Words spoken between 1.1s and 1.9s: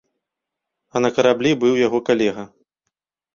караблі быў